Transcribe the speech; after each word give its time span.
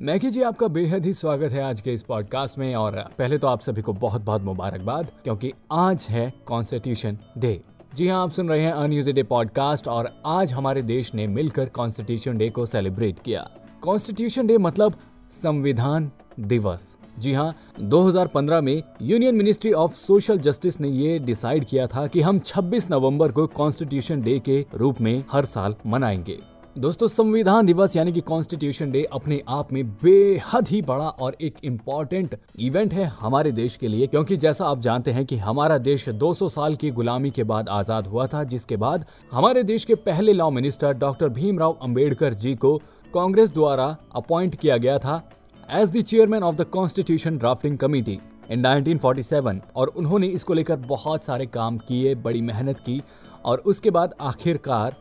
Maggi 0.00 0.30
ji, 0.30 0.42
आपका 0.42 0.68
बेहद 0.68 1.04
ही 1.04 1.14
स्वागत 1.14 1.52
है 1.52 1.62
आज 1.62 1.80
के 1.80 1.92
इस 1.92 2.02
पॉडकास्ट 2.02 2.58
में। 2.58 2.74
और 2.74 2.96
पहले 3.18 3.38
तो 3.38 3.48
आप 3.48 3.60
सभी 3.60 3.82
को 3.82 3.92
बहुत 3.92 4.22
बहुत 4.22 4.42
मुबारकबाद, 4.42 5.12
क्योंकि 5.24 5.52
आज 5.72 6.06
है 6.10 6.32
कॉन्स्टिट्यूशन 6.46 7.18
डे 7.38 7.60
जी 7.94 8.08
हाँ 8.08 8.22
आप 8.22 8.30
सुन 8.30 8.48
रहे 8.48 8.60
हैं 8.60 8.72
अनयूज 8.72 9.08
डे 9.08 9.22
पॉडकास्ट 9.22 9.88
और 9.88 10.22
आज 10.26 10.52
हमारे 10.52 10.82
देश 10.82 11.14
ने 11.14 11.26
मिलकर 11.26 11.68
कॉन्स्टिट्यूशन 11.68 12.38
डे 12.38 12.50
को 12.50 12.66
सेलिब्रेट 12.66 13.18
किया। 13.18 13.50
कॉन्स्टिट्यूशन 13.82 14.46
डे 14.46 14.58
मतलब 14.58 14.94
संविधान 15.32 16.10
दिवस। 16.40 16.96
जी 17.18 17.32
हाँ 17.32 17.56
2015 17.80 18.60
में 18.60 18.82
union 19.02 19.34
ministry 19.34 19.72
of 19.72 19.94
social 19.94 20.38
justice 20.38 20.80
ने 20.80 20.88
ये 20.88 21.18
डिसाइड 21.18 21.64
किया 21.64 21.86
था 21.86 22.06
कि 22.06 22.20
हम 22.20 22.38
26 22.38 22.90
नवंबर 22.90 23.32
को 23.32 23.46
कॉन्स्टिट्यूशन 23.46 24.22
डे 24.22 24.38
के 24.38 24.66
रूप 24.74 25.00
में 25.00 25.24
हर 25.32 25.44
साल 25.44 25.74
मनाएँगे। 25.86 26.51
दोस्तों, 26.76 27.06
संविधान 27.08 27.66
दिवस 27.66 27.94
यानी 27.96 28.12
कि 28.12 28.20
कॉन्स्टिट्यूशन 28.20 28.90
डे 28.90 29.02
अपने 29.12 29.40
आप 29.48 29.72
में 29.72 29.88
बेहद 29.94 30.68
ही 30.68 30.80
बड़ा 30.82 31.08
और 31.08 31.36
एक 31.40 31.54
इंपॉर्टेंट 31.64 32.36
इवेंट 32.58 32.92
है 32.94 33.04
हमारे 33.18 33.52
देश 33.52 33.76
के 33.76 33.88
लिए, 33.88 34.06
क्योंकि 34.06 34.36
जैसा 34.36 34.66
आप 34.66 34.78
जानते 34.80 35.10
हैं 35.10 35.24
कि 35.26 35.36
हमारा 35.38 35.76
देश 35.78 36.08
200 36.20 36.48
साल 36.50 36.76
की 36.76 36.90
गुलामी 36.90 37.30
के 37.30 37.44
बाद 37.44 37.68
आज़ाद 37.68 38.06
हुआ 38.06 38.26
था, 38.26 38.42
जिसके 38.44 38.76
बाद 38.76 39.04
हमारे 39.32 39.62
देश 39.62 39.84
के 39.84 39.94
पहले 39.96 40.32
law 40.32 40.48
minister 40.50 40.94
doctor 40.94 41.28
Bhimrao 41.30 41.76
Ambedkar 41.82 42.34
ji 42.34 42.54
को 42.54 42.76
कांग्रेस 43.14 43.52
द्वारा 43.52 43.96
अपॉइंट 44.16 44.54
किया 44.54 44.76
गया 44.76 44.98
था 44.98 45.22
as 45.70 45.96
the 45.96 46.02
chairman 46.02 46.42
of 46.42 46.56
the 46.56 46.64
constitution 46.70 47.38
drafting 47.38 47.78
committee 47.78 48.18
in 48.50 48.64
1947 48.64 49.60
और 49.76 49.88
उन्होंने 49.88 50.26
इसको 50.28 50.54
लेकर 50.54 50.76
बहुत 50.88 51.24
सारे 51.24 51.46
काम 51.48 51.78
किए, 51.78 52.14
बड़ी 52.16 52.40
मेहनत 52.42 52.80
की 52.80 53.02
और 53.44 53.58
उसके 53.60 53.90
बाद 53.90 54.14
आखिरकार 54.20 54.96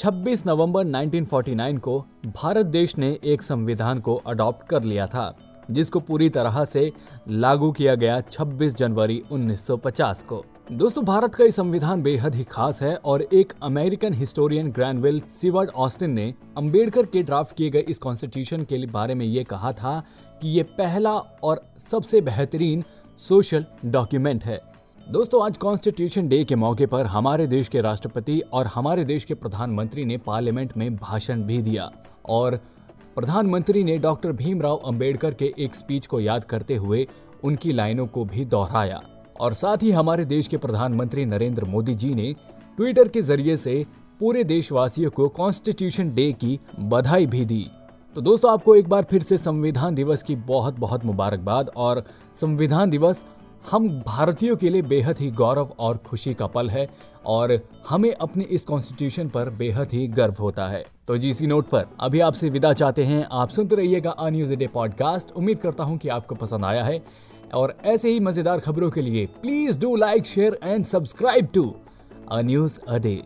26 0.00 0.42
नवंबर 0.46 0.84
1949 0.84 1.78
को 1.78 1.98
भारत 2.26 2.66
देश 2.66 2.96
ने 2.98 3.08
एक 3.24 3.42
संविधान 3.42 3.98
को 4.00 4.14
अडॉप्ट 4.26 4.66
कर 4.68 4.82
लिया 4.82 5.06
था, 5.06 5.34
जिसको 5.70 6.00
पूरी 6.00 6.28
तरह 6.28 6.64
से 6.64 6.92
लागू 7.28 7.70
किया 7.72 7.94
गया 7.94 8.20
26 8.20 8.76
जनवरी 8.76 9.22
1950 9.32 10.22
को। 10.22 10.42
दोस्तों, 10.72 11.04
भारत 11.04 11.34
का 11.34 11.44
ये 11.44 11.50
संविधान 11.50 12.02
बेहद 12.02 12.34
ही 12.34 12.44
खास 12.44 12.80
है 12.82 12.94
और 12.96 13.22
एक 13.22 13.52
American 13.62 14.14
historian 14.14 14.70
Granville 14.70 15.20
Seward 15.20 15.70
Austin 15.76 16.10
ने 16.10 16.34
अंबेडकर 16.56 17.06
के 17.06 17.22
ड्राफ्ट 17.22 17.56
किए 17.56 17.70
गए 17.70 17.84
इस 17.88 17.98
कॉन्स्टिट्यूशन 17.98 18.64
के 18.64 18.86
बारे 18.86 19.14
में 19.14 19.26
ये 19.26 19.44
कहा 19.44 19.72
था 19.72 19.98
कि 20.42 20.48
ये 20.48 20.62
पहला 20.78 21.12
और 21.42 21.62
सबसे 21.90 22.20
बेहतरीन 22.20 22.84
सोशल 23.18 23.66
डॉक्यूमेंट 23.84 24.44
है। 24.44 24.60
दोस्तों, 25.10 25.42
आज 25.44 25.56
कॉन्स्टिट्यूशन 25.56 26.28
डे 26.28 26.44
के 26.44 26.54
मौके 26.54 26.86
पर 26.86 27.06
हमारे 27.06 27.46
देश 27.46 27.68
के 27.68 27.80
राष्ट्रपति 27.80 28.38
और 28.52 28.66
हमारे 28.66 29.04
देश 29.04 29.24
के 29.24 29.34
प्रधानमंत्री 29.34 30.04
ने 30.04 30.16
पार्लियामेंट 30.16 30.76
में 30.76 30.96
भाषण 30.96 31.42
भी 31.42 31.56
दिया 31.62 31.90
और 32.28 32.56
प्रधानमंत्री 33.16 33.82
ने 33.84 33.96
डॉक्टर 33.98 34.32
भीमराव 34.32 34.76
अंबेडकर 34.76 35.34
के 35.34 35.52
एक 35.58 35.74
स्पीच 35.74 36.06
को 36.06 36.20
याद 36.20 36.44
करते 36.44 36.74
हुए 36.74 37.06
उनकी 37.44 37.72
लाइनों 37.72 38.06
को 38.06 38.24
भी 38.24 38.44
दोहराया। 38.44 39.00
और 39.40 39.54
साथ 39.54 39.82
ही 39.82 39.90
हमारे 39.90 40.24
देश 40.24 40.48
के 40.48 40.56
प्रधानमंत्री 40.56 41.24
नरेंद्र 41.24 41.64
मोदी 41.64 41.94
जी 41.94 42.14
ने 42.14 42.32
ट्विटर 42.78 43.08
के 43.08 43.22
ज़रिए 43.22 43.56
से 43.56 43.84
पूरे 44.20 44.44
देशवासियों 44.44 45.10
को 45.10 45.28
कॉन्स्टिट्यूशन 45.30 46.14
डे 46.14 46.30
की 46.34 46.58
बधाई 46.80 47.26
भी 47.26 47.44
दी। 47.44 47.66
तो 48.16 48.20
दोस्तों, 48.20 48.52
आपको 48.52 48.76
एक 48.76 48.88
बार 48.88 49.06
फिर 49.10 49.22
से 49.22 49.36
संविधान 49.38 49.94
दिवस 49.94 50.22
की 50.22 50.36
बहुत 50.36 50.78
बहुत 50.78 51.04
मुबारकबाद 51.04 51.70
और 51.76 52.04
संविधान 52.40 52.90
दिवस 52.90 53.22
हम 53.64 53.88
भारतीयों 54.06 54.56
के 54.56 54.70
लिए 54.70 54.82
बेहद 54.82 55.18
ही 55.18 55.30
गौरव 55.30 55.74
और 55.78 55.96
खुशी 55.96 56.34
का 56.34 56.46
पल 56.46 56.70
है 56.70 56.88
और 57.26 57.58
हमें 57.88 58.12
अपने 58.12 58.44
इस 58.44 58.64
कॉन्स्टिट्यूशन 58.64 59.28
पर 59.28 59.50
बेहद 59.50 59.92
ही 59.92 60.06
गर्व 60.08 60.36
होता 60.40 60.68
है। 60.68 60.84
तो 61.06 61.16
जी, 61.16 61.30
इसी 61.30 61.46
नोट 61.46 61.68
पर 61.68 61.86
अभी 62.00 62.20
आपसे 62.20 62.50
विदा 62.50 62.72
चाहते 62.72 63.04
हैं। 63.04 63.26
आप 63.32 63.48
सुनते 63.48 63.76
रहिएगा 63.76 64.10
अ 64.10 64.28
न्यूज़ 64.28 64.54
डे 64.54 64.66
पॉडकास्ट 64.66 65.32
उम्मीद 65.32 65.58
करता 65.58 65.84
हूँ 65.84 65.98
कि 65.98 66.08
आपको 66.08 66.34
पसंद 66.34 66.64
आया 66.64 66.84
है। 66.84 67.02
और 67.54 67.74
ऐसे 67.84 68.10
ही 68.10 68.20
मज़ेदार 68.20 68.60
खबरों 68.60 68.90
के 68.90 69.02
लिए 69.02 69.26
please 69.42 69.78
do 69.78 69.94
like 69.96 70.26
share 70.26 70.58
and 70.64 70.84
subscribe 70.84 71.48
to 71.54 71.74
a 72.32 72.40
news 72.40 72.78
a 72.88 72.98
day 72.98 73.22